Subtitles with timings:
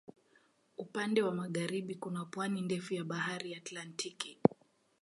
[0.77, 4.39] Upande wa magharibi kuna pwani ndefu ya Bahari Atlantiki.